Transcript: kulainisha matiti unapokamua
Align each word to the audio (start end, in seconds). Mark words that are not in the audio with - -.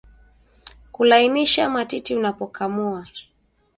kulainisha 0.91 1.69
matiti 1.69 2.15
unapokamua 2.15 3.07